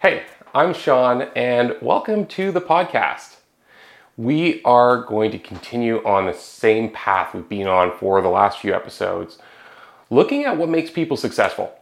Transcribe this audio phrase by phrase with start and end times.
[0.00, 0.22] Hey,
[0.54, 3.36] I'm Sean, and welcome to the podcast.
[4.16, 8.60] We are going to continue on the same path we've been on for the last
[8.60, 9.36] few episodes,
[10.08, 11.78] looking at what makes people successful.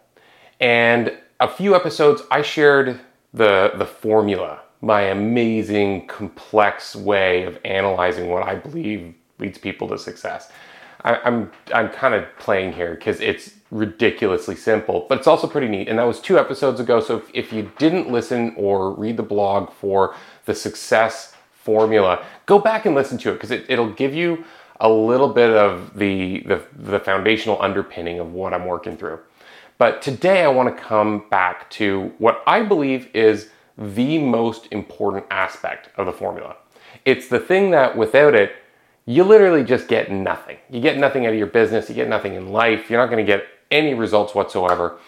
[0.58, 2.98] And a few episodes, I shared
[3.32, 9.96] the, the formula, my amazing, complex way of analyzing what I believe leads people to
[9.96, 10.50] success.
[11.04, 15.68] I, I'm I'm kind of playing here because it's ridiculously simple, but it's also pretty
[15.68, 15.88] neat.
[15.88, 17.00] And that was two episodes ago.
[17.00, 20.14] So if, if you didn't listen or read the blog for
[20.46, 24.44] the success formula, go back and listen to it because it, it'll give you
[24.80, 29.18] a little bit of the, the the foundational underpinning of what I'm working through.
[29.76, 35.26] But today I want to come back to what I believe is the most important
[35.30, 36.56] aspect of the formula.
[37.04, 38.52] It's the thing that without it
[39.08, 40.58] you literally just get nothing.
[40.68, 43.24] You get nothing out of your business, you get nothing in life, you're not going
[43.24, 44.98] to get any results whatsoever.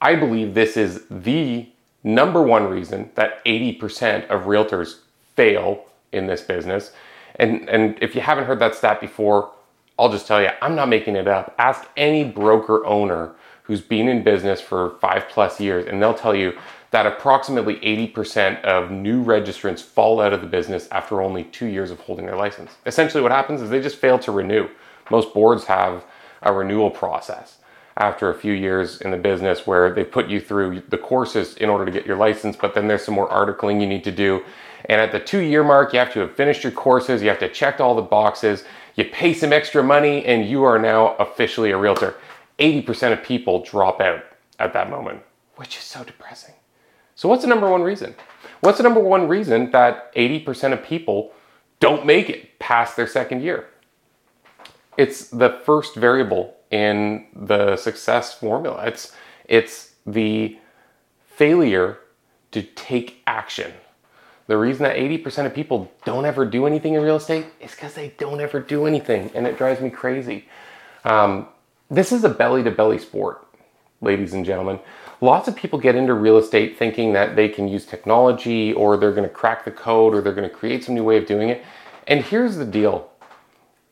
[0.00, 1.68] I believe this is the
[2.04, 4.98] number one reason that 80% of realtors
[5.34, 6.92] fail in this business.
[7.36, 9.52] And, and if you haven't heard that stat before,
[9.98, 11.54] I'll just tell you, I'm not making it up.
[11.58, 16.34] Ask any broker owner who's been in business for five plus years, and they'll tell
[16.34, 16.56] you
[16.90, 21.90] that approximately 80% of new registrants fall out of the business after only two years
[21.90, 22.70] of holding their license.
[22.86, 24.68] Essentially, what happens is they just fail to renew.
[25.10, 26.04] Most boards have
[26.42, 27.57] a renewal process
[27.98, 31.68] after a few years in the business where they put you through the courses in
[31.68, 34.42] order to get your license, but then there's some more articling you need to do.
[34.84, 37.40] And at the two year mark, you have to have finished your courses, you have
[37.40, 41.72] to check all the boxes, you pay some extra money, and you are now officially
[41.72, 42.14] a realtor.
[42.58, 44.24] 80% of people drop out
[44.58, 45.22] at that moment,
[45.56, 46.54] which is so depressing.
[47.14, 48.14] So, what's the number one reason?
[48.60, 51.32] What's the number one reason that 80% of people
[51.80, 53.66] don't make it past their second year?
[54.96, 58.84] It's the first variable in the success formula.
[58.86, 59.12] It's,
[59.44, 60.58] it's the
[61.26, 61.98] failure
[62.52, 63.72] to take action.
[64.46, 67.94] The reason that 80% of people don't ever do anything in real estate is because
[67.94, 70.46] they don't ever do anything, and it drives me crazy.
[71.04, 71.48] Um,
[71.90, 73.46] this is a belly to belly sport,
[74.00, 74.80] ladies and gentlemen
[75.20, 79.12] lots of people get into real estate thinking that they can use technology or they're
[79.12, 81.48] going to crack the code or they're going to create some new way of doing
[81.48, 81.64] it.
[82.06, 83.10] And here's the deal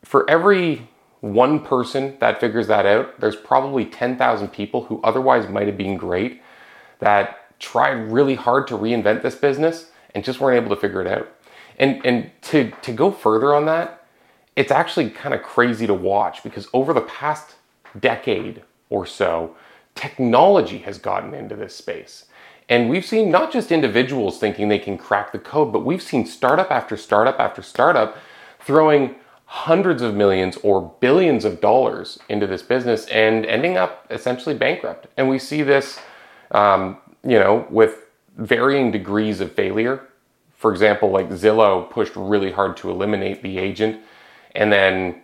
[0.03, 0.87] for every
[1.21, 5.97] one person that figures that out, there's probably 10,000 people who otherwise might have been
[5.97, 6.41] great
[6.99, 11.07] that tried really hard to reinvent this business and just weren't able to figure it
[11.07, 11.27] out.
[11.79, 14.05] And, and to, to go further on that,
[14.55, 17.55] it's actually kind of crazy to watch because over the past
[17.99, 19.55] decade or so,
[19.95, 22.25] technology has gotten into this space.
[22.69, 26.25] And we've seen not just individuals thinking they can crack the code, but we've seen
[26.25, 28.17] startup after startup after startup
[28.59, 29.15] throwing
[29.47, 35.07] hundreds of millions or billions of dollars into this business and ending up essentially bankrupt.
[35.15, 35.99] And we see this,
[36.51, 38.01] um, you know, with
[38.35, 40.05] varying degrees of failure.
[40.53, 44.01] For example, like Zillow pushed really hard to eliminate the agent
[44.53, 45.21] and then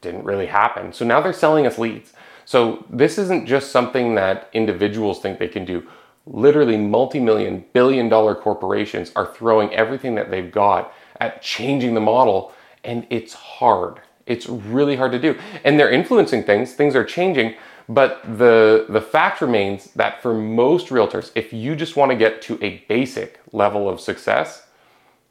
[0.00, 0.92] didn't really happen.
[0.92, 2.14] So now they're selling us leads.
[2.46, 5.86] So this isn't just something that individuals think they can do.
[6.24, 12.52] Literally multi-million, billion dollar corporations are throwing everything that they've got at changing the model
[12.84, 14.00] and it's hard.
[14.26, 15.38] It's really hard to do.
[15.64, 17.54] And they're influencing things, things are changing,
[17.88, 22.40] but the the fact remains that for most realtors, if you just want to get
[22.42, 24.66] to a basic level of success,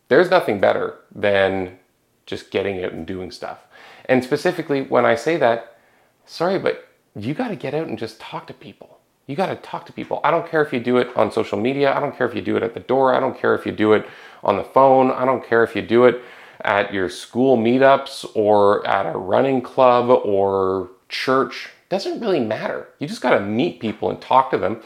[0.09, 1.79] there's nothing better than
[2.25, 3.59] just getting out and doing stuff.
[4.05, 5.77] And specifically when I say that,
[6.25, 8.99] sorry, but you got to get out and just talk to people.
[9.27, 10.19] You got to talk to people.
[10.23, 11.95] I don't care if you do it on social media.
[11.95, 13.13] I don't care if you do it at the door.
[13.13, 14.05] I don't care if you do it
[14.43, 15.11] on the phone.
[15.11, 16.21] I don't care if you do it
[16.63, 21.69] at your school meetups or at a running club or church.
[21.89, 22.87] Doesn't really matter.
[22.99, 24.81] You just got to meet people and talk to them,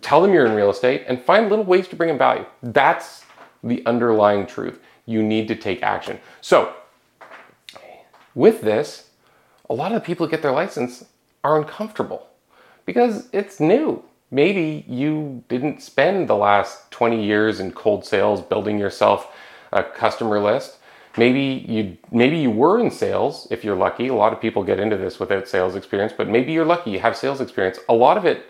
[0.00, 2.44] tell them you're in real estate, and find little ways to bring them value.
[2.62, 3.24] That's
[3.62, 4.80] the underlying truth.
[5.06, 6.18] You need to take action.
[6.40, 6.74] So,
[8.34, 9.10] with this,
[9.70, 11.04] a lot of the people who get their license
[11.42, 12.26] are uncomfortable
[12.84, 14.02] because it's new.
[14.30, 19.32] Maybe you didn't spend the last 20 years in cold sales building yourself
[19.72, 20.78] a customer list.
[21.16, 24.08] Maybe you maybe you were in sales if you're lucky.
[24.08, 27.00] A lot of people get into this without sales experience, but maybe you're lucky you
[27.00, 27.78] have sales experience.
[27.88, 28.46] A lot of it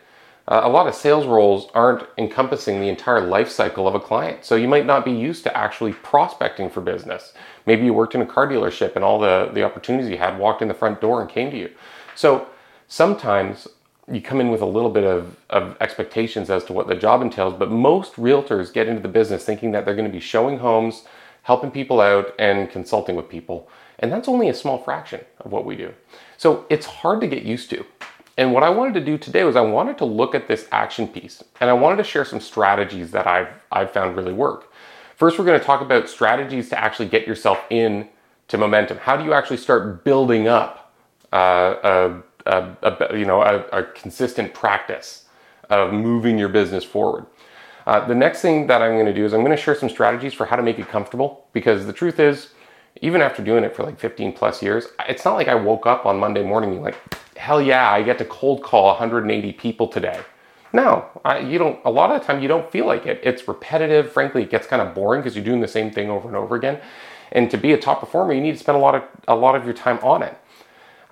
[0.48, 4.44] uh, a lot of sales roles aren't encompassing the entire life cycle of a client.
[4.44, 7.32] So you might not be used to actually prospecting for business.
[7.66, 10.62] Maybe you worked in a car dealership and all the, the opportunities you had walked
[10.62, 11.70] in the front door and came to you.
[12.14, 12.46] So
[12.86, 13.66] sometimes
[14.10, 17.22] you come in with a little bit of, of expectations as to what the job
[17.22, 20.58] entails, but most realtors get into the business thinking that they're going to be showing
[20.58, 21.02] homes,
[21.46, 23.68] helping people out, and consulting with people.
[24.00, 25.94] And that's only a small fraction of what we do.
[26.36, 27.86] So it's hard to get used to.
[28.36, 31.06] And what I wanted to do today was I wanted to look at this action
[31.06, 34.72] piece and I wanted to share some strategies that I've, I've found really work.
[35.14, 38.08] First, we're going to talk about strategies to actually get yourself in
[38.48, 38.98] to momentum.
[38.98, 40.92] How do you actually start building up
[41.32, 45.26] uh, a, a, a, you know, a, a, consistent practice
[45.70, 47.26] of moving your business forward?
[47.86, 49.88] Uh, the next thing that I'm going to do is I'm going to share some
[49.88, 52.50] strategies for how to make it comfortable because the truth is,
[53.02, 56.06] even after doing it for like 15 plus years, it's not like I woke up
[56.06, 56.96] on Monday morning being like,
[57.36, 60.20] hell yeah, I get to cold call 180 people today.
[60.72, 61.78] No, I, you don't.
[61.84, 63.20] A lot of the time, you don't feel like it.
[63.22, 64.12] It's repetitive.
[64.12, 66.56] Frankly, it gets kind of boring because you're doing the same thing over and over
[66.56, 66.80] again.
[67.32, 69.54] And to be a top performer, you need to spend a lot of a lot
[69.54, 70.36] of your time on it.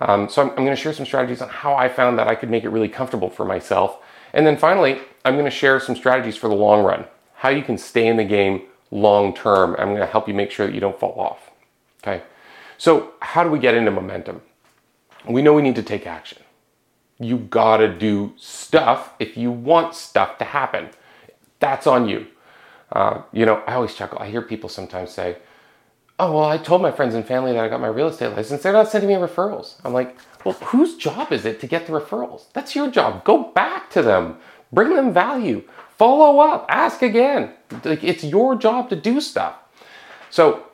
[0.00, 2.35] Um, so I'm, I'm going to share some strategies on how I found that I
[2.35, 3.99] could make it really comfortable for myself.
[4.35, 7.63] And then finally, I'm going to share some strategies for the long run, how you
[7.63, 9.75] can stay in the game long term.
[9.79, 11.51] I'm going to help you make sure that you don't fall off.
[12.03, 12.23] Okay.
[12.77, 14.43] So how do we get into momentum?
[15.27, 16.45] We know we need to take action
[17.19, 20.89] you gotta do stuff if you want stuff to happen.
[21.61, 22.27] That's on you.
[22.91, 24.19] Uh, you know, I always chuckle.
[24.19, 25.37] I hear people sometimes say,
[26.19, 28.62] Oh, well, I told my friends and family that I got my real estate license.
[28.62, 29.75] They're not sending me referrals.
[29.84, 32.44] I'm like, Well, whose job is it to get the referrals?
[32.52, 33.25] That's your job.
[33.25, 34.37] Go back to them,
[34.72, 35.64] bring them value,
[35.96, 37.52] follow up, ask again.
[37.82, 39.56] Like, it's your job to do stuff.
[40.31, 40.66] So,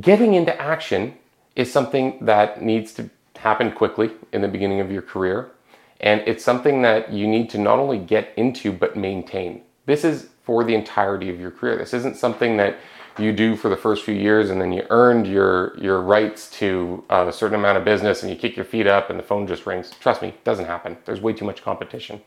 [0.00, 1.14] getting into action
[1.54, 5.52] is something that needs to happen quickly in the beginning of your career.
[6.00, 9.62] And it's something that you need to not only get into, but maintain.
[9.86, 11.76] This is for the entirety of your career.
[11.76, 12.76] This isn't something that
[13.18, 17.04] you do for the first few years and then you earned your, your rights to
[17.10, 19.46] uh, a certain amount of business and you kick your feet up and the phone
[19.46, 19.90] just rings.
[20.00, 20.96] Trust me, doesn't happen.
[21.04, 22.20] There's way too much competition.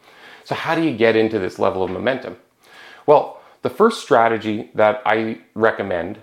[0.43, 2.37] So, how do you get into this level of momentum?
[3.05, 6.19] Well, the first strategy that I recommend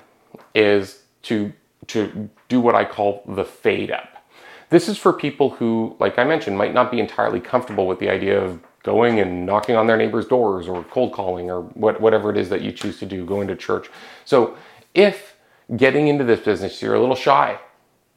[0.54, 1.52] is to,
[1.88, 4.24] to do what I call the fade up.
[4.70, 8.10] This is for people who, like I mentioned, might not be entirely comfortable with the
[8.10, 12.30] idea of going and knocking on their neighbors' doors or cold calling or what, whatever
[12.30, 13.90] it is that you choose to do, going to church.
[14.24, 14.56] So
[14.94, 15.36] if
[15.76, 17.58] getting into this business, you're a little shy,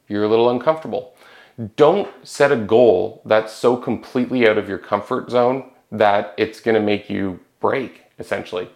[0.08, 1.14] you're a little uncomfortable,
[1.76, 6.74] don't set a goal that's so completely out of your comfort zone that it's going
[6.74, 8.68] to make you break, essentially.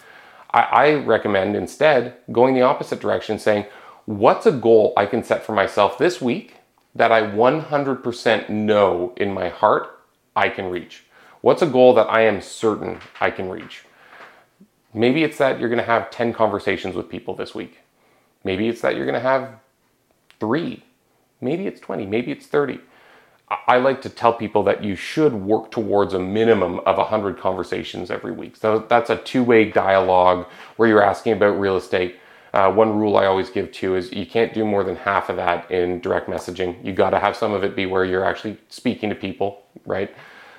[0.51, 3.67] I, I recommend instead going the opposite direction, saying,
[4.05, 6.59] What's a goal I can set for myself this week
[6.95, 9.99] that I 100% know in my heart
[10.37, 11.03] I can reach?
[11.47, 13.85] What's a goal that I am certain I can reach?
[14.93, 17.83] Maybe it's that you're going to have 10 conversations with people this week.
[18.43, 19.51] Maybe it's that you're going to have
[20.41, 20.83] three.
[21.41, 22.05] Maybe it's 20.
[22.05, 22.81] Maybe it's 30.
[23.49, 28.11] I like to tell people that you should work towards a minimum of 100 conversations
[28.11, 28.57] every week.
[28.57, 32.17] So that's a two way dialogue where you're asking about real estate
[32.55, 35.37] uh, one rule I always give too is you can't do more than half of
[35.37, 36.85] that in direct messaging.
[36.85, 40.13] You got to have some of it be where you're actually speaking to people, right?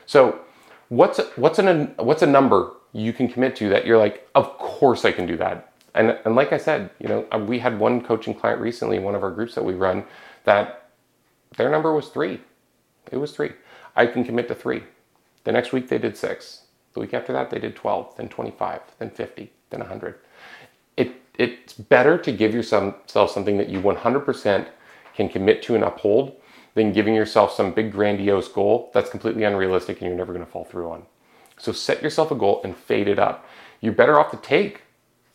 [0.05, 0.41] So,
[0.89, 5.05] what's what's an what's a number you can commit to that you're like, of course
[5.05, 5.73] I can do that.
[5.95, 9.03] And and like I said, you know, uh, we had one coaching client recently in
[9.03, 10.03] one of our groups that we run
[10.43, 10.89] that
[11.57, 12.41] their number was three.
[13.11, 13.51] It was three.
[13.95, 14.83] I can commit to three.
[15.43, 16.63] The next week they did six.
[16.93, 20.15] The week after that they did 12, then 25, then 50, then 100
[20.97, 24.67] It it's better to give yourself something that you 100%
[25.15, 26.35] can commit to and uphold
[26.77, 30.51] than giving yourself some big grandiose goal that's completely unrealistic and you're never going to
[30.51, 31.03] fall through on.
[31.57, 33.49] So set yourself a goal and fade it up.
[33.81, 34.81] You're better off to take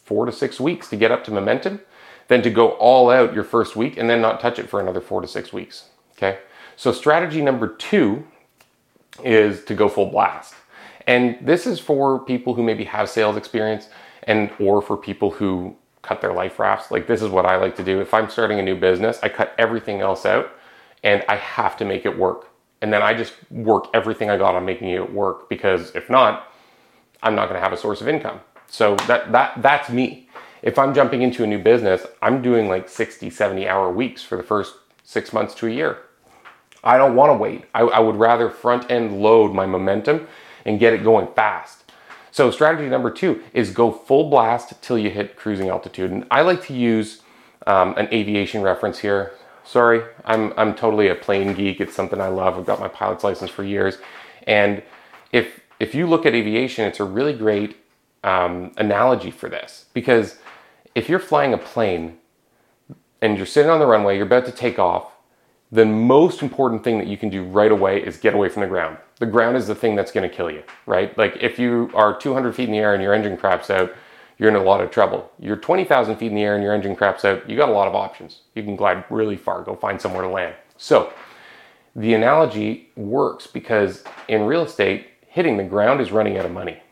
[0.04, 1.80] four to six weeks to get up to momentum
[2.28, 5.00] than to go all out your first week and then not touch it for another
[5.00, 5.86] four to six weeks.
[6.12, 6.38] Okay.
[6.76, 8.24] So strategy number two
[9.24, 10.54] is to go full blast.
[11.08, 13.88] And this is for people who maybe have sales experience
[14.22, 16.92] and or for people who cut their life rafts.
[16.92, 18.00] Like this is what I like to do.
[18.00, 20.52] If I'm starting a new business, I cut everything else out
[21.02, 22.48] and I have to make it work.
[22.80, 26.52] And then I just work everything I got on making it work because if not,
[27.22, 28.40] I'm not going to have a source of income.
[28.66, 30.28] So that that that's me.
[30.62, 34.36] If I'm jumping into a new business, I'm doing like 60, 70 hour weeks for
[34.36, 35.98] the first 6 months to a year.
[36.84, 37.64] I don't want to wait.
[37.74, 40.26] I, I would rather front end load my momentum
[40.64, 41.84] and get it going fast.
[42.30, 46.10] So strategy number two is go full blast till you hit cruising altitude.
[46.10, 47.20] And I like to use
[47.66, 49.32] um, an aviation reference here.
[49.72, 51.80] Sorry, I'm, I'm totally a plane geek.
[51.80, 52.58] It's something I love.
[52.58, 53.96] I've got my pilot's license for years.
[54.46, 54.82] And
[55.32, 57.78] if, if you look at aviation, it's a really great
[58.22, 60.36] um, analogy for this because
[60.94, 62.18] if you're flying a plane
[63.22, 65.10] and you're sitting on the runway, you're about to take off,
[65.70, 68.68] the most important thing that you can do right away is get away from the
[68.68, 68.98] ground.
[69.20, 71.16] The ground is the thing that's going to kill you, right?
[71.16, 73.94] Like if you are 200 feet in the air and your engine craps out,
[74.42, 75.30] you're in a lot of trouble.
[75.38, 77.86] You're 20,000 feet in the air and your engine craps out, you got a lot
[77.86, 78.40] of options.
[78.56, 80.56] You can glide really far, go find somewhere to land.
[80.76, 81.12] So,
[81.94, 86.82] the analogy works because in real estate, hitting the ground is running out of money.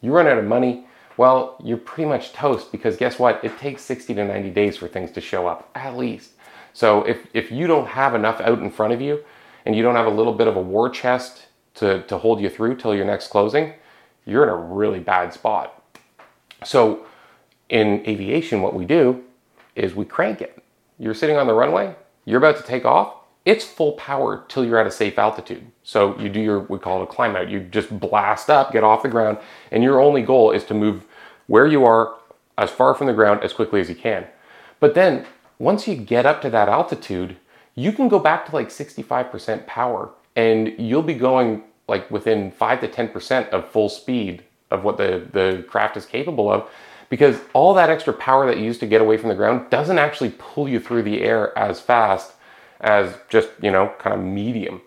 [0.00, 3.44] You run out of money, well, you're pretty much toast because guess what?
[3.44, 6.32] It takes 60 to 90 days for things to show up, at least.
[6.72, 9.22] So if, if you don't have enough out in front of you
[9.64, 12.48] and you don't have a little bit of a war chest to, to hold you
[12.48, 13.74] through till your next closing,
[14.26, 15.83] you're in a really bad spot.
[16.64, 17.06] So
[17.68, 19.22] in aviation, what we do
[19.74, 20.62] is we crank it.
[20.98, 21.94] You're sitting on the runway,
[22.24, 25.66] you're about to take off, it's full power till you're at a safe altitude.
[25.82, 27.50] So you do your, we call it a climb out.
[27.50, 29.38] You just blast up, get off the ground,
[29.70, 31.06] and your only goal is to move
[31.46, 32.14] where you are
[32.56, 34.26] as far from the ground as quickly as you can.
[34.80, 35.26] But then
[35.58, 37.36] once you get up to that altitude,
[37.74, 42.80] you can go back to like 65% power and you'll be going like within 5
[42.80, 44.42] to 10% of full speed
[44.74, 46.68] of what the, the craft is capable of
[47.08, 49.98] because all that extra power that you use to get away from the ground doesn't
[49.98, 52.32] actually pull you through the air as fast
[52.80, 54.80] as just, you know, kind of medium.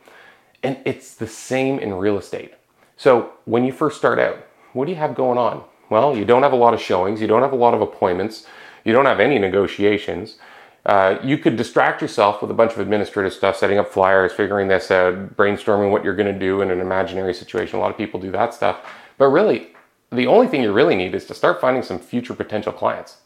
[0.64, 2.54] And it's the same in real estate.
[2.98, 5.64] So when you first start out, what do you have going on?
[5.90, 8.46] Well, you don't have a lot of showings, you don't have a lot of appointments,
[8.84, 10.38] you don't have any negotiations.
[10.86, 14.68] Uh, you could distract yourself with a bunch of administrative stuff, setting up flyers, figuring
[14.68, 17.78] this out, brainstorming what you're going to do in an imaginary situation.
[17.78, 18.86] A lot of people do that stuff.
[19.18, 19.70] But really,
[20.12, 23.18] the only thing you really need is to start finding some future potential clients.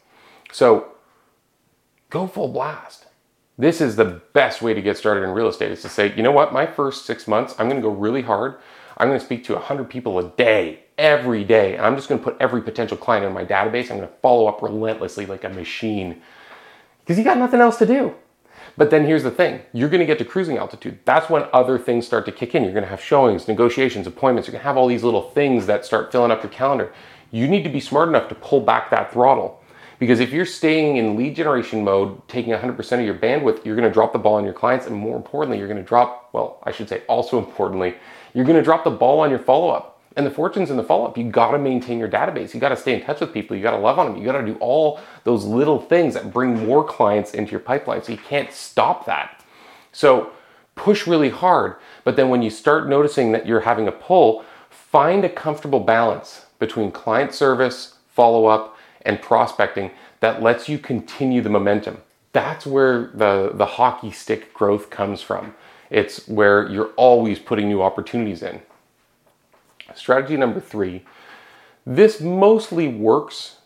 [0.52, 0.88] So
[2.10, 3.06] go full blast.
[3.58, 6.22] This is the best way to get started in real estate is to say, you
[6.22, 8.56] know what, my first six months, I'm going to go really hard.
[8.98, 11.76] I'm going to speak to 100 people a day, every day.
[11.76, 13.90] And I'm just going to put every potential client in my database.
[13.90, 16.22] I'm going to follow up relentlessly like a machine
[17.00, 18.14] because you got nothing else to do.
[18.76, 20.98] But then here's the thing you're going to get to cruising altitude.
[21.04, 22.62] That's when other things start to kick in.
[22.62, 24.48] You're going to have showings, negotiations, appointments.
[24.48, 26.92] You're going to have all these little things that start filling up your calendar.
[27.30, 29.62] You need to be smart enough to pull back that throttle.
[29.98, 33.88] Because if you're staying in lead generation mode, taking 100% of your bandwidth, you're going
[33.88, 34.86] to drop the ball on your clients.
[34.86, 37.94] And more importantly, you're going to drop, well, I should say, also importantly,
[38.34, 39.91] you're going to drop the ball on your follow up.
[40.16, 42.52] And the fortunes and the follow up, you got to maintain your database.
[42.52, 43.56] You got to stay in touch with people.
[43.56, 44.16] You got to love on them.
[44.16, 48.02] You got to do all those little things that bring more clients into your pipeline.
[48.02, 49.42] So you can't stop that.
[49.92, 50.32] So
[50.74, 51.76] push really hard.
[52.04, 56.46] But then when you start noticing that you're having a pull, find a comfortable balance
[56.58, 59.90] between client service, follow up, and prospecting
[60.20, 61.98] that lets you continue the momentum.
[62.32, 65.54] That's where the, the hockey stick growth comes from.
[65.90, 68.62] It's where you're always putting new opportunities in.
[69.98, 71.04] Strategy number three
[71.84, 73.56] this mostly works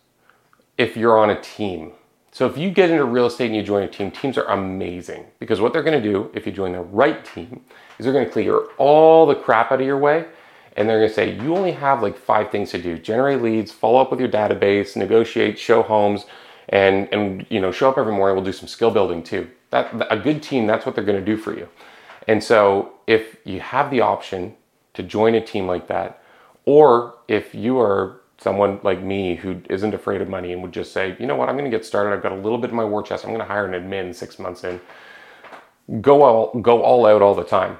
[0.78, 1.92] if you're on a team.
[2.32, 5.26] So if you get into real estate and you join a team, teams are amazing
[5.38, 7.62] because what they're going to do if you join the right team
[7.98, 10.26] is they're going to clear all the crap out of your way
[10.76, 13.72] and they're going to say you only have like five things to do: generate leads,
[13.72, 16.26] follow up with your database, negotiate, show homes,
[16.68, 18.36] and and you know show up every morning.
[18.36, 19.50] We'll do some skill building too.
[19.70, 21.68] That a good team, that's what they're going to do for you.
[22.28, 24.54] And so if you have the option
[24.96, 26.22] to join a team like that.
[26.64, 30.92] Or if you are someone like me who isn't afraid of money and would just
[30.92, 32.14] say, you know what, I'm going to get started.
[32.14, 33.24] I've got a little bit in my war chest.
[33.24, 34.80] I'm going to hire an admin six months in.
[36.00, 37.78] Go all, go all out all the time.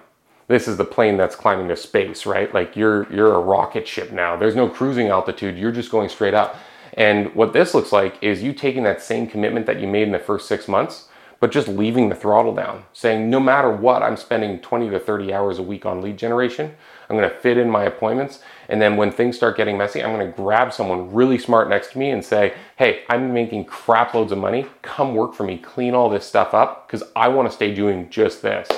[0.49, 2.55] This is the plane that's climbing to space, right?
[2.55, 4.37] Like you're you're a rocket ship now.
[4.37, 5.59] There's no cruising altitude.
[5.59, 6.55] You're just going straight up.
[6.95, 10.13] And what this looks like is you taking that same commitment that you made in
[10.13, 11.09] the first six months
[11.41, 15.33] but just leaving the throttle down, saying no matter what, I'm spending 20 to 30
[15.33, 16.75] hours a week on lead generation.
[17.09, 18.41] I'm going to fit in my appointments.
[18.69, 21.93] And then when things start getting messy, I'm going to grab someone really smart next
[21.93, 24.67] to me and say, Hey, I'm making crap loads of money.
[24.83, 25.59] Come work for me.
[25.59, 28.69] Clean all this stuff up because I want to stay doing just this.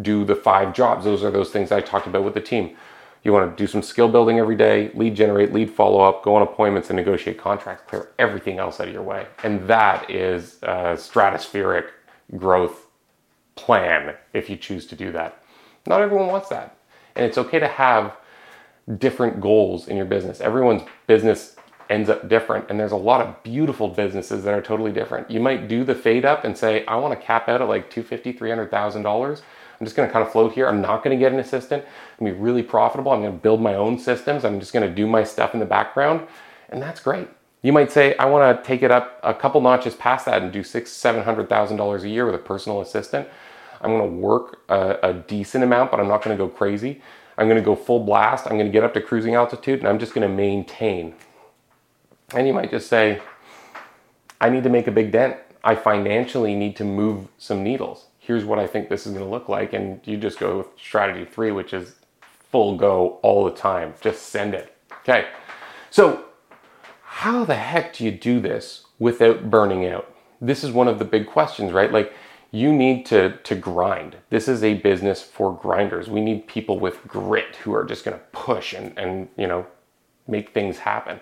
[0.00, 1.04] Do the five jobs.
[1.04, 2.76] Those are those things I talked about with the team.
[3.24, 6.34] You want to do some skill building every day, lead generate, lead follow up, go
[6.34, 9.26] on appointments and negotiate contracts, clear everything else out of your way.
[9.44, 11.86] And that is a stratospheric
[12.36, 12.86] growth
[13.54, 15.42] plan if you choose to do that.
[15.86, 16.76] Not everyone wants that.
[17.16, 18.16] And it's okay to have
[18.98, 20.40] different goals in your business.
[20.40, 21.56] Everyone's business
[21.90, 25.30] ends up different and there's a lot of beautiful businesses that are totally different.
[25.30, 27.90] You might do the fade up and say, I want to cap out at like
[27.90, 29.42] 250, $300,000
[29.82, 30.68] I'm just going to kind of float here.
[30.68, 31.84] I'm not going to get an assistant.
[31.84, 33.10] I'm going to be really profitable.
[33.10, 34.44] I'm going to build my own systems.
[34.44, 36.28] I'm just going to do my stuff in the background.
[36.68, 37.28] And that's great.
[37.62, 40.52] You might say, I want to take it up a couple notches past that and
[40.52, 43.28] do six, seven hundred thousand dollars a year with a personal assistant.
[43.82, 47.02] I'm going to work a, a decent amount, but I'm not going to go crazy.
[47.38, 48.46] I'm going to go full blast.
[48.46, 51.14] I'm going to get up to cruising altitude, and I'm just going to maintain.
[52.34, 53.20] And you might just say,
[54.40, 55.36] I need to make a big dent.
[55.64, 59.30] I financially need to move some needles here's what I think this is going to
[59.30, 59.72] look like.
[59.72, 61.96] And you just go with strategy three, which is
[62.50, 63.94] full go all the time.
[64.00, 64.76] Just send it.
[65.00, 65.26] Okay.
[65.90, 66.24] So,
[67.02, 70.14] how the heck do you do this without burning out?
[70.40, 71.92] This is one of the big questions, right?
[71.92, 72.12] Like,
[72.52, 74.16] You need to, to grind.
[74.30, 76.08] This is a business for grinders.
[76.08, 79.66] We need people with grit who are just going to push and, and, you know,
[80.28, 81.18] make things happen.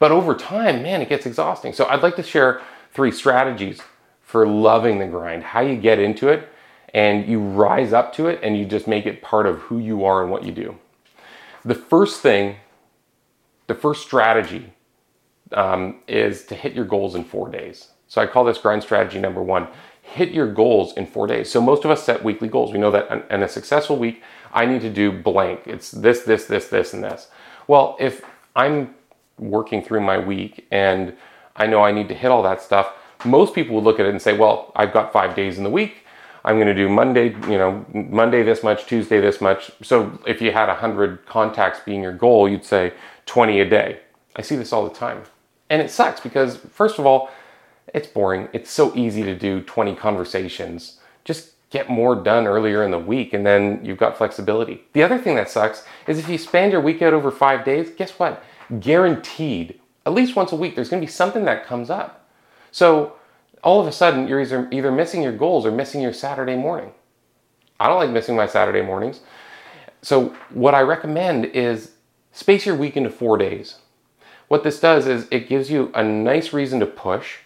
[0.00, 1.72] But over time, man, it gets exhausting.
[1.72, 2.60] So I'd like to share
[2.92, 3.80] three strategies
[4.20, 6.48] for loving the grind, how you get into it
[6.94, 10.04] and you rise up to it and you just make it part of who you
[10.04, 10.76] are and what you do.
[11.64, 12.56] The first thing,
[13.66, 14.72] the first strategy
[15.52, 17.88] um, is to hit your goals in four days.
[18.08, 19.68] So I call this grind strategy number one.
[20.02, 21.50] Hit your goals in four days.
[21.50, 22.72] So most of us set weekly goals.
[22.72, 25.62] We know that in a successful week, I need to do blank.
[25.64, 27.28] It's this, this, this, this, and this.
[27.66, 28.22] Well, if
[28.54, 28.94] I'm
[29.38, 31.16] working through my week and
[31.56, 32.92] I know I need to hit all that stuff,
[33.24, 35.70] most people would look at it and say, well, I've got five days in the
[35.70, 36.04] week.
[36.44, 39.70] I'm going to do Monday, you know, Monday this much, Tuesday this much.
[39.82, 42.92] So if you had 100 contacts being your goal, you'd say
[43.26, 44.00] 20 a day.
[44.34, 45.22] I see this all the time.
[45.70, 47.30] And it sucks because, first of all,
[47.94, 48.48] it's boring.
[48.52, 50.98] It's so easy to do 20 conversations.
[51.24, 54.84] Just get more done earlier in the week and then you've got flexibility.
[54.92, 57.90] The other thing that sucks is if you span your week out over five days,
[57.90, 58.44] guess what?
[58.80, 62.28] Guaranteed, at least once a week, there's going to be something that comes up.
[62.70, 63.14] So
[63.62, 66.92] all of a sudden, you're either, either missing your goals or missing your Saturday morning.
[67.78, 69.20] I don't like missing my Saturday mornings.
[70.02, 71.92] So, what I recommend is
[72.32, 73.78] space your week into four days.
[74.48, 77.38] What this does is it gives you a nice reason to push.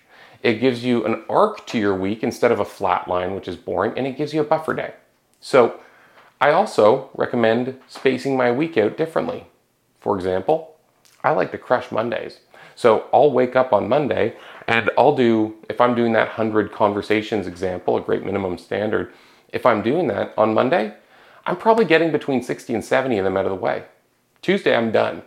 [0.47, 3.57] It gives you an arc to your week instead of a flat line, which is
[3.57, 4.95] boring, and it gives you a buffer day.
[5.41, 5.81] So,
[6.41, 9.49] I also recommend spacing my week out differently.
[9.99, 10.76] For example,
[11.25, 12.38] I like to crush Mondays.
[12.76, 14.37] So, I'll wake up on Monday
[14.69, 19.12] and I'll do, if I'm doing that 100 conversations example, a great minimum standard,
[19.49, 20.95] if I'm doing that on Monday,
[21.45, 23.87] I'm probably getting between 60 and 70 of them out of the way.
[24.43, 25.23] Tuesday, I'm done.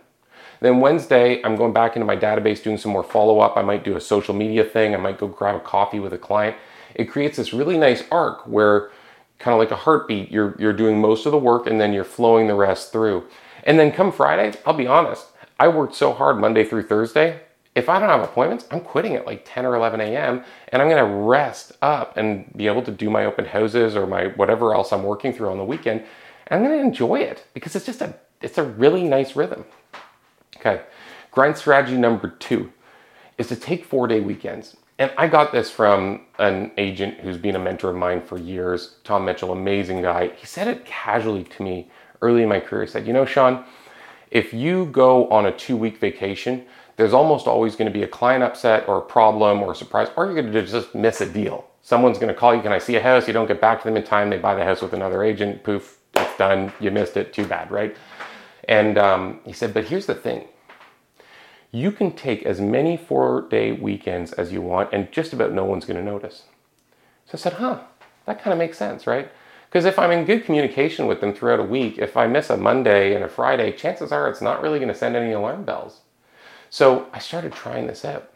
[0.61, 3.55] Then Wednesday, I'm going back into my database doing some more follow up.
[3.55, 4.93] I might do a social media thing.
[4.93, 6.57] I might go grab a coffee with a client.
[6.95, 8.91] It creates this really nice arc where,
[9.37, 12.03] kind of like a heartbeat, you're, you're doing most of the work and then you're
[12.03, 13.25] flowing the rest through.
[13.63, 15.27] And then come Friday, I'll be honest,
[15.59, 17.41] I worked so hard Monday through Thursday.
[17.75, 20.43] If I don't have appointments, I'm quitting at like 10 or 11 a.m.
[20.69, 24.07] and I'm going to rest up and be able to do my open houses or
[24.07, 26.03] my whatever else I'm working through on the weekend.
[26.51, 29.65] I'm going to enjoy it because it's just a it's a really nice rhythm.
[30.57, 30.81] Okay,
[31.31, 32.71] grind strategy number two
[33.37, 34.75] is to take four day weekends.
[34.99, 38.97] And I got this from an agent who's been a mentor of mine for years,
[39.05, 40.31] Tom Mitchell, amazing guy.
[40.35, 41.89] He said it casually to me
[42.21, 42.83] early in my career.
[42.83, 43.63] He said, You know, Sean,
[44.29, 46.65] if you go on a two week vacation,
[46.97, 50.09] there's almost always going to be a client upset or a problem or a surprise,
[50.17, 51.65] or you're going to just miss a deal.
[51.81, 53.25] Someone's going to call you, Can I see a house?
[53.25, 54.29] You don't get back to them in time.
[54.29, 55.63] They buy the house with another agent.
[55.63, 56.73] Poof, it's done.
[56.81, 57.31] You missed it.
[57.31, 57.95] Too bad, right?
[58.69, 60.47] And um, he said, but here's the thing
[61.71, 65.65] you can take as many four day weekends as you want, and just about no
[65.65, 66.43] one's going to notice.
[67.25, 67.81] So I said, huh,
[68.25, 69.29] that kind of makes sense, right?
[69.67, 72.57] Because if I'm in good communication with them throughout a week, if I miss a
[72.57, 76.01] Monday and a Friday, chances are it's not really going to send any alarm bells.
[76.71, 78.31] So I started trying this out.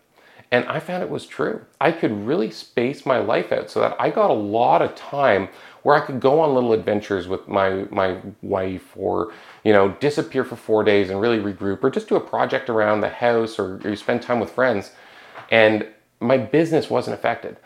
[0.53, 1.61] And I found it was true.
[1.81, 5.49] I could really space my life out so that I got a lot of time
[5.81, 10.43] where I could go on little adventures with my my wife or you know disappear
[10.45, 13.81] for 4 days and really regroup or just do a project around the house or,
[13.83, 14.91] or spend time with friends
[15.49, 15.87] and
[16.19, 17.57] my business wasn't affected.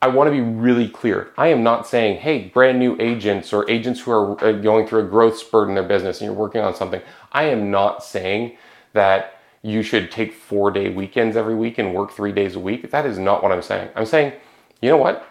[0.00, 1.32] I want to be really clear.
[1.36, 5.00] I am not saying, hey, brand new agents or agents who are uh, going through
[5.00, 7.00] a growth spurt in their business and you're working on something.
[7.32, 8.56] I am not saying
[8.92, 9.35] that
[9.66, 12.88] you should take four day weekends every week and work three days a week.
[12.92, 13.90] That is not what I'm saying.
[13.96, 14.32] I'm saying,
[14.80, 15.26] you know what?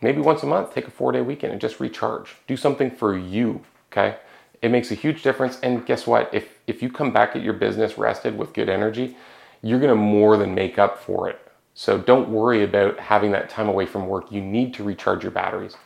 [0.00, 2.36] Maybe once a month, take a four day weekend and just recharge.
[2.46, 3.60] Do something for you,
[3.92, 4.16] okay?
[4.62, 5.60] It makes a huge difference.
[5.60, 6.30] And guess what?
[6.32, 9.18] If, if you come back at your business rested with good energy,
[9.60, 11.38] you're gonna more than make up for it.
[11.74, 14.32] So don't worry about having that time away from work.
[14.32, 15.76] You need to recharge your batteries.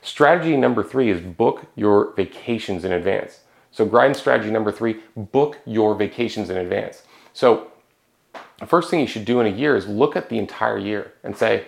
[0.00, 3.42] Strategy number three is book your vacations in advance.
[3.70, 7.04] So, grind strategy number three book your vacations in advance.
[7.32, 7.68] So,
[8.58, 11.12] the first thing you should do in a year is look at the entire year
[11.24, 11.66] and say,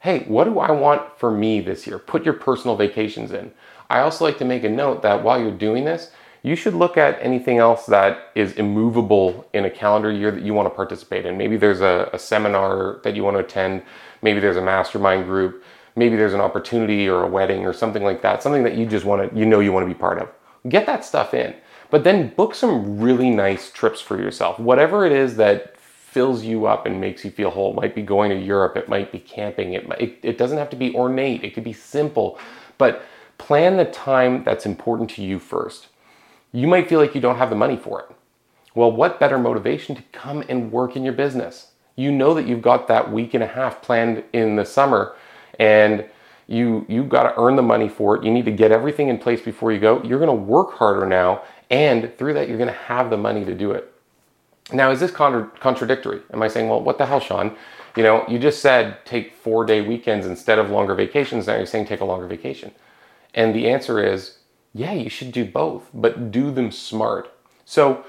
[0.00, 1.98] hey, what do I want for me this year?
[1.98, 3.52] Put your personal vacations in.
[3.90, 6.10] I also like to make a note that while you're doing this,
[6.42, 10.54] you should look at anything else that is immovable in a calendar year that you
[10.54, 11.36] want to participate in.
[11.36, 13.82] Maybe there's a, a seminar that you want to attend,
[14.22, 15.62] maybe there's a mastermind group,
[15.96, 19.04] maybe there's an opportunity or a wedding or something like that, something that you just
[19.04, 20.30] want to, you know, you want to be part of.
[20.68, 21.54] Get that stuff in.
[21.90, 24.58] But then book some really nice trips for yourself.
[24.58, 27.72] Whatever it is that fills you up and makes you feel whole.
[27.72, 30.58] It might be going to Europe, it might be camping, it, might, it, it doesn't
[30.58, 32.38] have to be ornate, it could be simple.
[32.78, 33.04] But
[33.38, 35.88] plan the time that's important to you first.
[36.52, 38.16] You might feel like you don't have the money for it.
[38.74, 41.72] Well, what better motivation to come and work in your business?
[41.94, 45.14] You know that you've got that week and a half planned in the summer
[45.58, 46.04] and
[46.50, 48.24] You you got to earn the money for it.
[48.24, 50.02] You need to get everything in place before you go.
[50.02, 53.44] You're going to work harder now, and through that, you're going to have the money
[53.44, 53.92] to do it.
[54.72, 56.22] Now, is this contra- contradictory?
[56.32, 57.56] Am I saying, well, what the hell, Sean?
[57.96, 61.46] You know, you just said take four day weekends instead of longer vacations.
[61.46, 62.72] Now you're saying take a longer vacation.
[63.34, 64.38] And the answer is,
[64.74, 67.32] yeah, you should do both, but do them smart.
[67.64, 68.04] So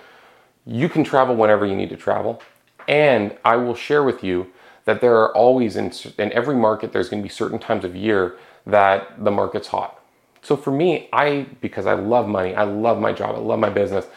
[0.66, 2.42] you can travel whenever you need to travel.
[2.88, 4.52] And I will share with you
[4.86, 7.96] that there are always in, in every market, there's going to be certain times of
[7.96, 10.00] year that the market's hot.
[10.42, 13.70] So for me, I, because I love money, I love my job, I love my
[13.70, 14.08] business,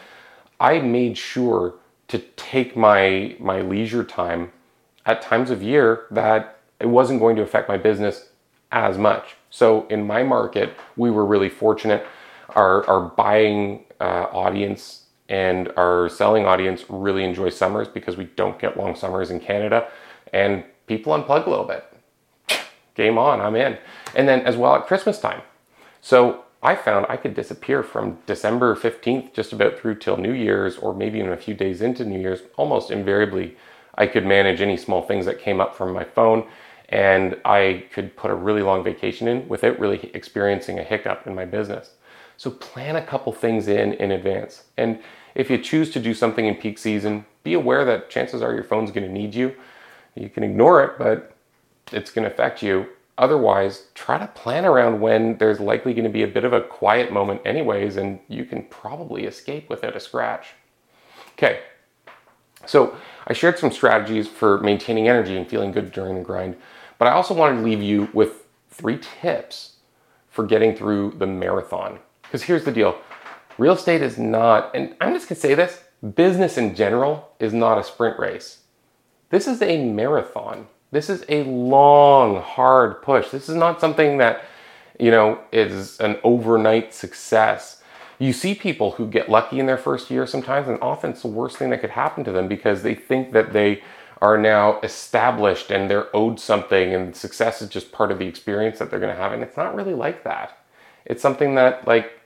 [0.59, 1.75] I made sure
[2.07, 4.51] to take my, my leisure time
[5.05, 8.29] at times of year that it wasn't going to affect my business
[8.71, 9.35] as much.
[9.49, 12.05] So in my market, we were really fortunate.
[12.49, 18.59] Our, our buying uh, audience and our selling audience really enjoy summers because we don't
[18.59, 19.87] get long summers in Canada
[20.33, 21.85] and people unplug a little bit.
[22.95, 23.77] Game on, I'm in.
[24.15, 25.41] And then as well at Christmas time.
[26.01, 30.77] So I found I could disappear from December 15th just about through till New Year's
[30.77, 32.41] or maybe even a few days into New Year's.
[32.57, 33.57] Almost invariably,
[33.95, 36.47] I could manage any small things that came up from my phone
[36.89, 41.35] and I could put a really long vacation in without really experiencing a hiccup in
[41.35, 41.91] my business.
[42.37, 44.65] So plan a couple things in in advance.
[44.77, 44.99] And
[45.33, 48.63] if you choose to do something in peak season, be aware that chances are your
[48.63, 49.55] phone's going to need you.
[50.15, 51.35] You can ignore it, but
[51.91, 52.87] it's going to affect you.
[53.17, 56.61] Otherwise, try to plan around when there's likely going to be a bit of a
[56.61, 60.47] quiet moment, anyways, and you can probably escape without a scratch.
[61.33, 61.61] Okay,
[62.65, 62.95] so
[63.27, 66.55] I shared some strategies for maintaining energy and feeling good during the grind,
[66.97, 69.73] but I also wanted to leave you with three tips
[70.29, 71.99] for getting through the marathon.
[72.23, 72.97] Because here's the deal
[73.57, 75.81] real estate is not, and I'm just gonna say this
[76.15, 78.63] business in general is not a sprint race.
[79.35, 80.67] This is a marathon.
[80.91, 83.31] This is a long, hard push.
[83.31, 84.45] This is not something that,
[84.97, 87.83] you know, is an overnight success.
[88.17, 91.27] You see people who get lucky in their first year sometimes, and often it's the
[91.27, 93.83] worst thing that could happen to them because they think that they
[94.21, 98.79] are now established and they're owed something, and success is just part of the experience
[98.79, 99.33] that they're going to have.
[99.33, 100.57] And it's not really like that.
[101.03, 102.21] It's something that, like,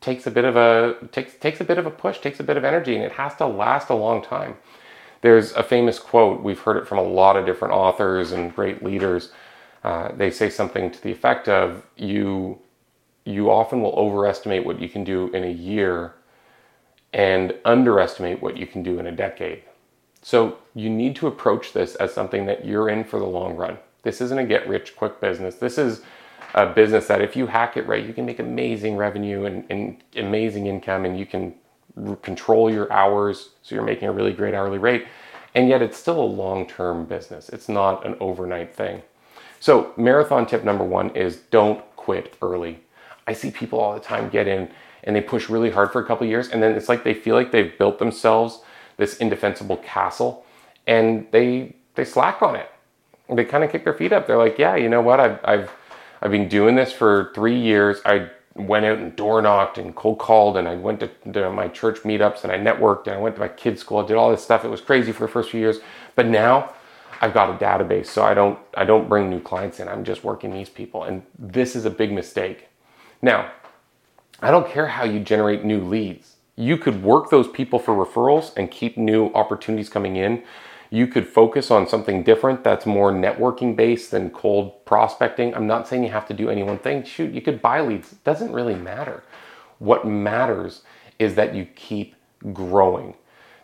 [0.00, 2.56] takes a bit of a takes takes a bit of a push, takes a bit
[2.56, 4.54] of energy, and it has to last a long time.
[5.22, 6.42] There's a famous quote.
[6.42, 9.32] We've heard it from a lot of different authors and great leaders.
[9.82, 12.58] Uh, they say something to the effect of you
[13.26, 16.14] you often will overestimate what you can do in a year
[17.12, 19.62] and underestimate what you can do in a decade.
[20.22, 23.78] So you need to approach this as something that you're in for the long run.
[24.02, 25.56] This isn't a get rich quick business.
[25.56, 26.02] This is
[26.54, 30.02] a business that if you hack it right, you can make amazing revenue and, and
[30.16, 31.54] amazing income, and you can
[32.22, 35.06] control your hours so you're making a really great hourly rate.
[35.54, 39.02] And yet, it's still a long term business, it's not an overnight thing.
[39.60, 42.80] So, marathon tip number one is don't quit early.
[43.26, 44.68] I see people all the time get in
[45.04, 47.34] and they push really hard for a couple years, and then it's like they feel
[47.34, 48.60] like they've built themselves
[48.96, 50.44] this indefensible castle
[50.86, 52.70] and they they slack on it.
[53.28, 54.26] They kind of kick their feet up.
[54.26, 55.20] They're like, yeah, you know what?
[55.20, 55.70] I've, I've
[56.22, 58.00] I've been doing this for three years.
[58.04, 61.68] I went out and door knocked and cold called and I went to, to, my
[61.68, 63.98] church meetups and I networked and I went to my kids' school.
[63.98, 64.64] I did all this stuff.
[64.64, 65.78] It was crazy for the first few years.
[66.14, 66.72] But now
[67.20, 69.88] I've got a database, so I don't I don't bring new clients in.
[69.88, 71.04] I'm just working these people.
[71.04, 72.68] And this is a big mistake.
[73.22, 73.52] Now,
[74.40, 76.36] I don't care how you generate new leads.
[76.56, 80.42] You could work those people for referrals and keep new opportunities coming in
[80.90, 85.54] you could focus on something different that's more networking based than cold prospecting.
[85.54, 87.04] I'm not saying you have to do any one thing.
[87.04, 88.12] Shoot, you could buy leads.
[88.12, 89.24] It doesn't really matter.
[89.78, 90.82] What matters
[91.18, 92.14] is that you keep
[92.52, 93.14] growing.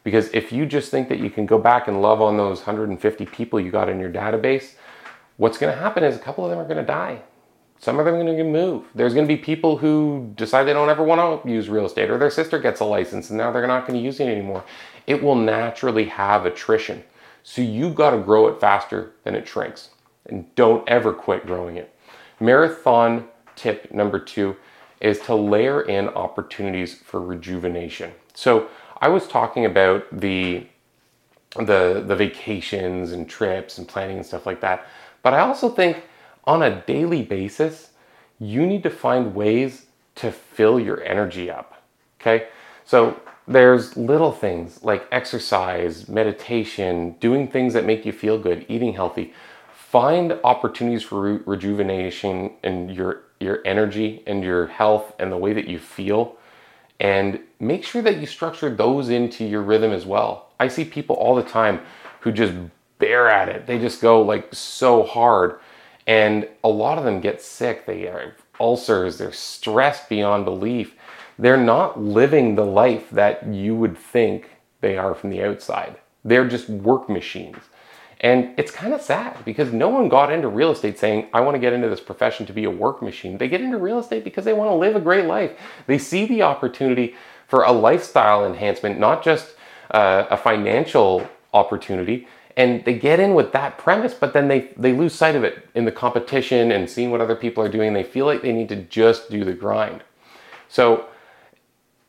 [0.04, 3.26] Because if you just think that you can go back and love on those 150
[3.26, 4.74] people you got in your database,
[5.36, 7.22] what's going to happen is a couple of them are going to die.
[7.78, 8.84] Some of them are going to move.
[8.94, 12.10] There's going to be people who decide they don't ever want to use real estate,
[12.10, 14.64] or their sister gets a license and now they're not going to use it anymore.
[15.06, 17.02] It will naturally have attrition.
[17.42, 19.90] So you've got to grow it faster than it shrinks.
[20.26, 21.94] And don't ever quit growing it.
[22.40, 24.56] Marathon tip number two
[25.00, 28.12] is to layer in opportunities for rejuvenation.
[28.34, 28.68] So
[29.00, 30.66] I was talking about the
[31.56, 34.86] the the vacations and trips and planning and stuff like that.
[35.22, 36.04] But I also think
[36.44, 37.90] on a daily basis,
[38.38, 41.82] you need to find ways to fill your energy up.
[42.20, 42.48] Okay?
[42.84, 43.20] So
[43.52, 49.34] there's little things like exercise, meditation, doing things that make you feel good, eating healthy.
[49.74, 55.52] Find opportunities for re- rejuvenation and your your energy and your health and the way
[55.54, 56.36] that you feel
[57.00, 60.50] and make sure that you structure those into your rhythm as well.
[60.60, 61.80] I see people all the time
[62.20, 62.54] who just
[62.98, 63.66] bear at it.
[63.66, 65.60] They just go like so hard
[66.06, 67.86] And a lot of them get sick.
[67.86, 69.18] They have ulcers.
[69.18, 70.96] They're stressed beyond belief.
[71.42, 74.48] They're not living the life that you would think
[74.80, 75.96] they are from the outside.
[76.24, 77.56] They're just work machines.
[78.20, 81.56] And it's kind of sad because no one got into real estate saying, I want
[81.56, 83.38] to get into this profession to be a work machine.
[83.38, 85.58] They get into real estate because they want to live a great life.
[85.88, 87.16] They see the opportunity
[87.48, 89.56] for a lifestyle enhancement, not just
[89.90, 92.28] uh, a financial opportunity.
[92.56, 95.68] And they get in with that premise, but then they, they lose sight of it
[95.74, 97.94] in the competition and seeing what other people are doing.
[97.94, 100.04] They feel like they need to just do the grind.
[100.68, 101.06] So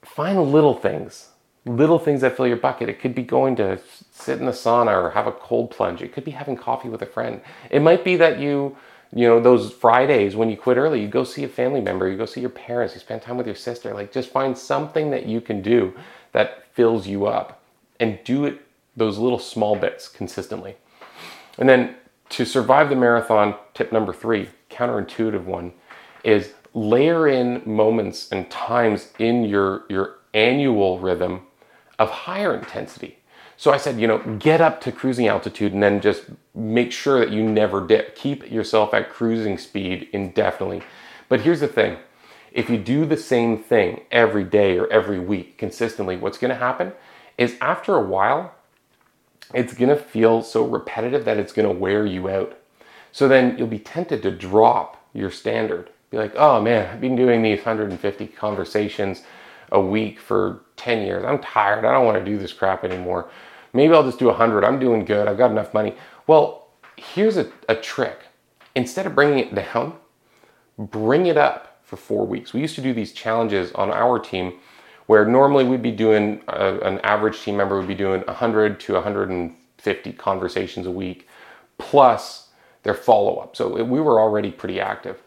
[0.04, 1.30] find little things
[1.66, 2.90] little things that fill your bucket.
[2.90, 3.80] It could be going to
[4.12, 6.02] sit in the sauna or have a cold plunge.
[6.02, 7.42] It could be having coffee with a friend.
[7.70, 8.76] It might be that you,
[9.14, 12.18] you know, those Fridays when you quit early, you go see a family member, you
[12.18, 13.94] go see your parents, you spend time with your sister.
[13.94, 15.94] Like just find something that you can do
[16.34, 17.64] that fills you up
[18.00, 18.62] and do it
[18.96, 20.76] those little small bits consistently.
[21.58, 21.96] And then
[22.30, 25.72] to survive the marathon, tip number three, counterintuitive one,
[26.24, 31.42] is layer in moments and times in your your annual rhythm
[32.00, 33.20] of higher intensity.
[33.56, 36.24] So I said, you know, get up to cruising altitude and then just
[36.56, 38.16] make sure that you never dip.
[38.16, 40.82] Keep yourself at cruising speed indefinitely.
[41.30, 41.98] But here's the thing
[42.52, 46.56] if you do the same thing every day or every week consistently, what's going to
[46.56, 46.94] happen
[47.38, 48.54] is after a while,
[49.54, 52.58] it's going to feel so repetitive that it's going to wear you out.
[53.12, 55.90] So then you'll be tempted to drop your standard.
[56.14, 59.24] Be like, oh man, I've been doing these 150 conversations
[59.72, 61.26] a week for 10 years.
[61.26, 61.86] I'm tired.
[61.86, 63.32] I don't want to do this crap anymore.
[63.74, 64.64] Maybe I'll just do 100.
[64.64, 65.28] I'm doing good.
[65.28, 65.96] I've got enough money.
[66.28, 68.28] Well, here's a, a trick.
[68.76, 69.96] Instead of bringing it down,
[70.78, 72.54] bring it up for four weeks.
[72.54, 74.60] We used to do these challenges on our team
[75.08, 78.94] where normally we'd be doing, uh, an average team member would be doing 100 to
[78.94, 81.28] 150 conversations a week
[81.80, 82.50] plus
[82.84, 83.56] their follow up.
[83.56, 85.20] So we were already pretty active.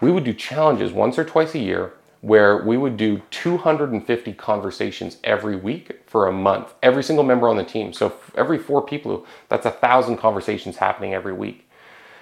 [0.00, 5.18] We would do challenges once or twice a year where we would do 250 conversations
[5.22, 7.92] every week for a month, every single member on the team.
[7.92, 11.68] So every four people, that's a thousand conversations happening every week.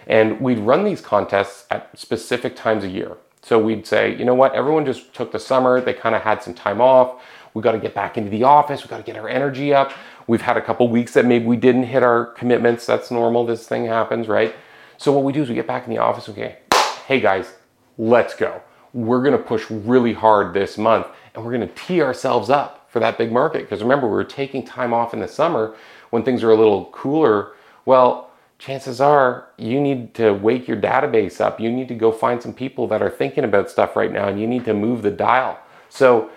[0.06, 3.16] And we'd run these contests at specific times a year.
[3.42, 6.42] So we'd say, you know what, everyone just took the summer, they kind of had
[6.42, 7.22] some time off.
[7.54, 9.92] We got to get back into the office, we got to get our energy up.
[10.26, 12.84] We've had a couple weeks that maybe we didn't hit our commitments.
[12.86, 14.54] That's normal, this thing happens, right?
[14.98, 16.58] So what we do is we get back in the office, okay,
[17.06, 17.52] hey guys,
[17.98, 18.61] let's go
[18.96, 22.88] we're going to push really hard this month and we're going to tee ourselves up
[22.90, 23.61] for that big market.
[23.61, 25.76] Because remember, we were taking time off in the summer
[26.09, 27.52] when things are a little cooler.
[27.85, 31.61] Well, chances are you need to wake your database up.
[31.61, 34.40] You need to go find some people that are thinking about stuff right now and
[34.40, 35.59] you need to move the dial.
[35.90, 36.30] So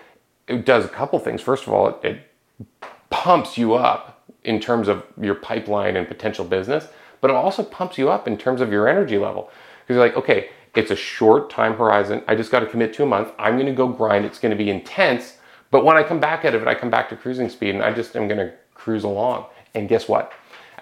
[0.50, 1.42] it does a couple things.
[1.42, 6.44] First of all, it, it pumps you up in terms of your pipeline and potential
[6.44, 6.90] business,
[7.22, 9.50] but it also pumps you up in terms of your energy level.
[9.80, 12.24] Because you're like, okay, it's a short time horizon.
[12.28, 13.32] I just got to commit to a month.
[13.40, 14.26] I'm going to go grind.
[14.26, 15.38] It's going to be intense.
[15.72, 17.84] But when I come back out of it, I come back to cruising speed and
[17.84, 19.46] I just am going to cruise along.
[19.76, 20.32] And guess what?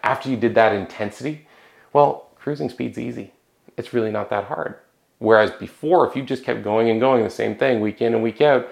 [0.04, 1.47] After you did that intensity,
[1.93, 3.34] well, cruising speed's easy.
[3.78, 4.76] It's really not that hard.
[5.19, 8.23] Whereas before, if you just kept going and going the same thing week in and
[8.23, 8.67] week out,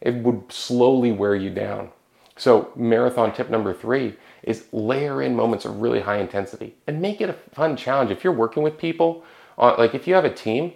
[0.00, 1.90] it would slowly wear you down.
[2.36, 7.20] So, marathon tip number three is layer in moments of really high intensity and make
[7.20, 8.10] it a fun challenge.
[8.10, 9.24] If you're working with people,
[9.60, 10.72] Uh, like if you have a team,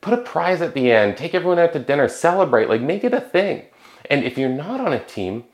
[0.00, 3.12] put a prize at the end, take everyone out to dinner, celebrate, like make it
[3.12, 3.64] a thing.
[4.08, 5.44] And if you're not on a team,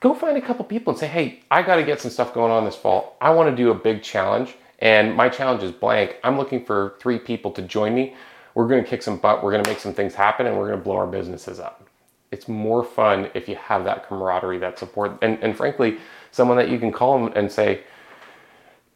[0.00, 2.50] go find a couple people and say, hey, I got to get some stuff going
[2.50, 3.16] on this fall.
[3.20, 6.16] I want to do a big challenge, and my challenge is blank.
[6.24, 8.14] I'm looking for three people to join me.
[8.54, 10.68] We're going to kick some butt, we're going to make some things happen, and we're
[10.68, 11.86] going to blow our businesses up.
[12.32, 15.98] It's more fun if you have that camaraderie, that support, and, and frankly,
[16.32, 17.82] someone that you can call and say,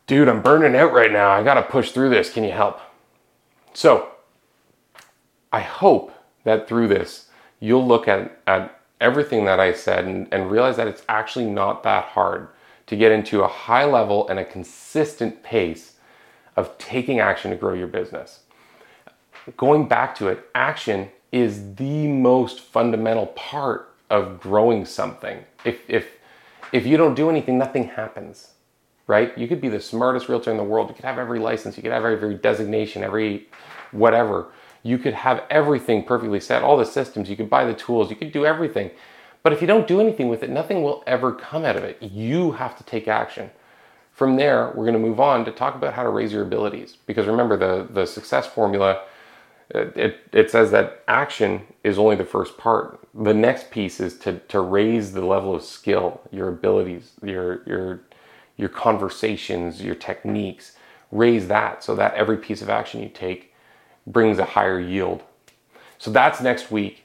[0.06, 1.30] dude, I'm burning out right now.
[1.30, 2.32] I got to push through this.
[2.32, 2.80] Can you help?
[3.80, 4.10] So,
[5.50, 6.12] I hope
[6.44, 10.86] that through this, you'll look at, at everything that I said and, and realize that
[10.86, 12.48] it's actually not that hard
[12.88, 15.96] to get into a high level and a consistent pace
[16.56, 18.40] of taking action to grow your business.
[19.56, 25.42] Going back to it, action is the most fundamental part of growing something.
[25.64, 26.06] If, if,
[26.70, 28.50] if you don't do anything, nothing happens
[29.10, 29.36] right?
[29.36, 30.88] You could be the smartest realtor in the world.
[30.88, 33.48] You could have every license, you could have every designation, every
[33.90, 34.52] whatever.
[34.84, 38.16] You could have everything perfectly set, all the systems, you could buy the tools, you
[38.16, 38.92] could do everything.
[39.42, 42.00] But if you don't do anything with it, nothing will ever come out of it.
[42.00, 43.50] You have to take action.
[44.12, 46.96] From there, we're going to move on to talk about how to raise your abilities.
[47.06, 49.02] Because remember, the, the success formula,
[49.74, 53.00] uh, it, it says that action is only the first part.
[53.14, 58.02] The next piece is to, to raise the level of skill, your abilities, your, your
[58.60, 60.76] your conversations, your techniques,
[61.10, 63.54] raise that so that every piece of action you take
[64.06, 65.22] brings a higher yield.
[65.98, 67.04] So that's next week.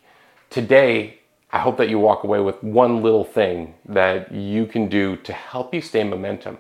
[0.50, 1.20] Today,
[1.52, 5.34] I hope that you walk away with one little thing that you can do to
[5.34, 6.58] help you stay momentum.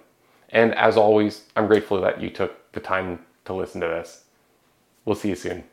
[0.49, 4.23] And as always, I'm grateful that you took the time to listen to this.
[5.03, 5.65] We'll see you soon.